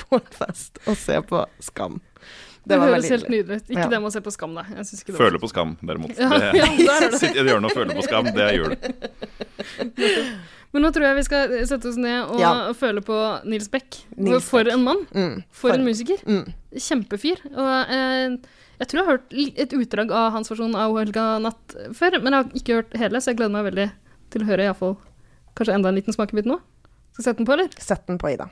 [0.00, 2.00] på en fest og se på Skam.
[2.64, 3.66] Det, det høres helt nydelig ut.
[3.72, 3.88] Ikke Ja.
[3.92, 4.62] det med å se på Skam, da.
[4.72, 6.14] Jeg ikke det Føle på skam, derimot.
[6.16, 7.18] Ja, Det- ja, der er det.
[7.22, 8.76] Sitte i et hjørne og føle på skam, det er jul.
[10.74, 12.52] Men nå tror jeg vi skal sette oss ned og Ja.
[12.74, 14.00] føle på Nils Beck.
[14.16, 14.48] Nils Beck.
[14.50, 15.04] for en mann.
[15.14, 15.36] Mm.
[15.50, 16.18] For, For- en musiker.
[16.26, 16.48] Mm.
[16.74, 17.44] Kjempefyr.
[17.52, 18.36] Og eh,
[18.80, 22.32] jeg tror jeg har hørt et utdrag av hans versjon av helga natt før, men
[22.34, 23.88] jeg har ikke hørt hele, så jeg gleder meg veldig
[24.34, 24.96] til å høre iallfall
[25.54, 26.58] kanskje enda en liten smakebit nå.
[27.14, 27.74] Skal jeg sette den på, eller?
[27.78, 28.48] Sett den på, Ida.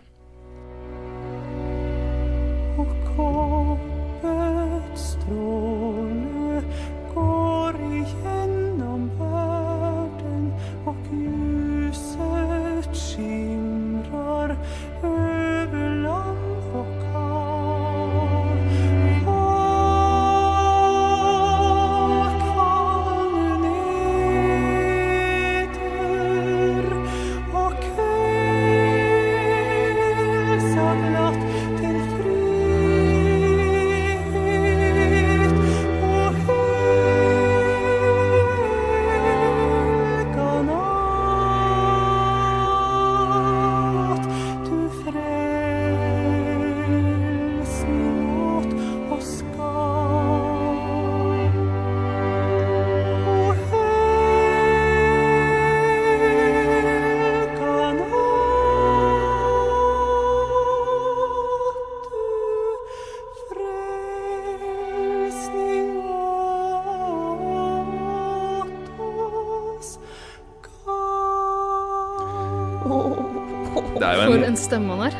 [74.53, 75.14] En stemme han er.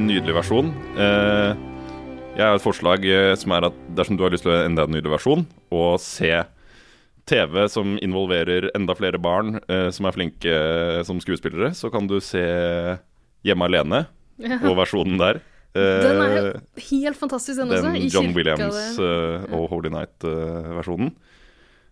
[0.00, 0.70] nydelig versjon.
[0.96, 1.52] Eh,
[2.34, 4.86] jeg har et forslag eh, som er at dersom du har lyst til å enda
[4.86, 5.44] en nydelig versjon,
[5.74, 6.30] og se
[7.28, 12.08] TV som involverer enda flere barn eh, som er flinke eh, som skuespillere, så kan
[12.10, 12.44] du se
[13.44, 13.98] Hjemme alene
[14.64, 15.42] og versjonen der.
[15.76, 16.44] Eh, Den er jo
[16.88, 17.90] helt fantastisk, den, også.
[17.92, 21.10] den John Williams eh, og Holy Night-versjonen.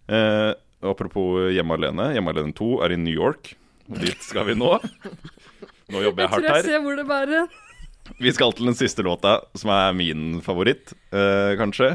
[0.08, 0.50] Eh,
[0.80, 2.14] apropos Hjemme alene.
[2.16, 3.52] Hjemme alene 2 er i New York.
[3.92, 4.78] Og dit skal vi nå.
[5.92, 6.70] Nå jobber Jeg jeg tror hardt jeg her.
[6.70, 7.60] ser hvor det bærer.
[8.18, 11.94] Vi skal til den siste låta, som er min favoritt, uh, kanskje.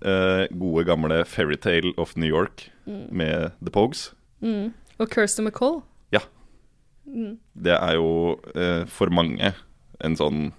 [0.00, 4.14] Uh, gode, gamle 'Fairytale of New York' med The Pogues.
[4.40, 4.72] Mm.
[4.98, 5.82] Og Kirsten MacColl.
[6.12, 6.20] Ja.
[7.06, 9.52] Det er jo uh, for mange
[10.00, 10.52] en sånn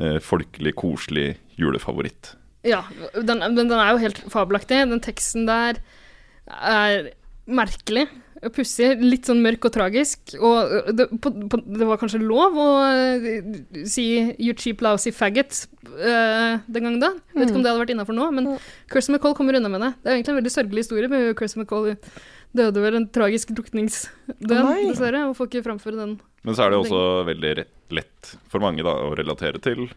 [0.00, 2.34] eh, folkelig, koselig julefavoritt.
[2.64, 2.82] Ja,
[3.12, 4.80] den, men den er jo helt fabelaktig.
[4.88, 5.82] Den teksten der
[6.48, 7.10] er
[7.44, 8.06] merkelig.
[8.54, 10.34] Pussig, litt sånn mørk og tragisk.
[10.36, 13.46] Og det, på, på, det var kanskje lov å eh,
[13.88, 14.06] si
[14.36, 15.64] 'you cheap lousy faggot'
[15.94, 17.12] uh, den gangen da.
[17.32, 18.50] Jeg vet ikke om det hadde vært innafor nå, men
[18.90, 19.92] Kirsten McCall kommer unna med det.
[20.02, 21.94] Det er egentlig en veldig sørgelig historie, men Kirsten McCall
[22.54, 26.16] døde vel en tragisk drukningsdød, oh, dessverre, og får ikke framføre den.
[26.46, 27.54] Men så er det også veldig
[27.94, 29.88] lett for mange da, å relatere til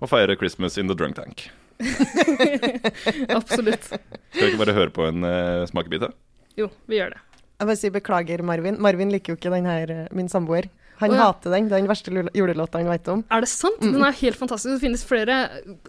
[0.00, 1.46] å feire Christmas in the drunk tank.
[3.38, 3.88] Absolutt.
[3.88, 6.04] Skal vi ikke bare høre på en uh, smakebit?
[6.06, 6.12] da?
[6.58, 7.22] Jo, vi gjør det.
[7.60, 8.80] Jeg bare sier beklager, Marvin.
[8.82, 10.66] Marvin liker jo ikke den her, eh, min samboer.
[11.00, 11.28] Han oh, ja.
[11.28, 11.68] hater den.
[11.70, 13.24] Det er den verste julelåta han vet om.
[13.34, 13.80] Er det sant?
[13.82, 14.76] Den er helt fantastisk.
[14.76, 15.38] Det finnes flere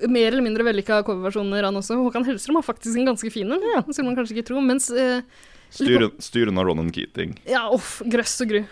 [0.09, 1.99] mer eller mindre vellykka coverversjoner av den også.
[2.01, 4.63] Håkan Hellstrøm har faktisk en ganske fin en, det skulle man kanskje ikke tro.
[4.65, 5.21] Mens eh,
[5.75, 7.35] Styren, styr unna Ronan Keating.
[7.49, 8.63] Ja, uff, grøss og gru.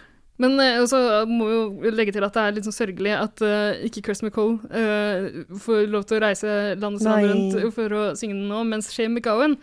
[0.41, 0.97] Men eh, så
[1.29, 1.55] må vi
[1.87, 5.43] jo legge til at det er litt sånn sørgelig at eh, ikke Chris McCall eh,
[5.61, 7.19] får lov til å reise landet Nei.
[7.29, 9.59] rundt for å synge den nå, mens Shane McGowan,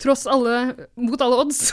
[0.00, 1.70] tross alle, mot alle odds,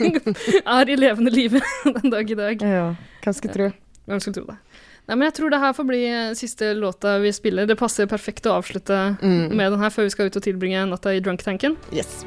[0.76, 2.62] er i levende live den dag i dag.
[2.64, 2.86] Ja,
[3.24, 3.70] hvem skulle tro?
[4.08, 4.58] Hvem skulle tro det?
[5.04, 7.66] Nei, men jeg tror det her får bli eh, siste låta vi spiller.
[7.68, 9.52] Det passer perfekt å avslutte Mm.
[9.52, 11.76] med den her før vi skal ut og tilbringe natta i drunk-tanken.
[11.92, 12.22] Yes.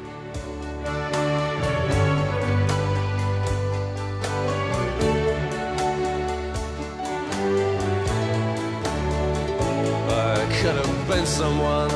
[10.10, 11.90] I could have been someone.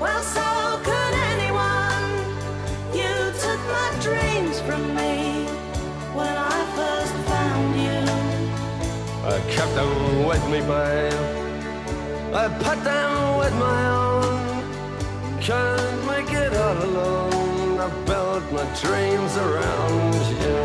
[0.00, 0.57] Well, so
[9.28, 11.12] I kept them with me, babe.
[12.34, 15.38] I put them with my own.
[15.38, 17.78] Can't make it all alone.
[17.78, 20.60] I built my dreams around you.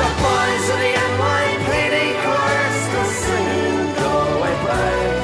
[0.00, 5.18] The boys of the NYPD chorus are singing Go Away Babe.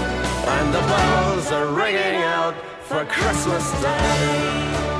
[0.57, 4.99] And the bells are ringing out for Christmas Day.